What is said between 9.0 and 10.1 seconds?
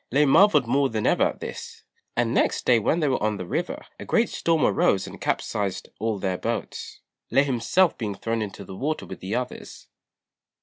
with the others.